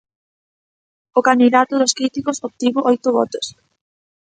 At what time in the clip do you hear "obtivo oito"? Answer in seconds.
2.47-3.09